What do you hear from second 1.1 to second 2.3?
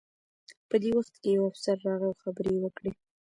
کې یو افسر راغی او